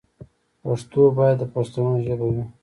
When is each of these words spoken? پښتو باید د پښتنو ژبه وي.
پښتو 0.63 1.01
باید 1.17 1.37
د 1.39 1.43
پښتنو 1.53 1.93
ژبه 2.05 2.27
وي. 2.33 2.43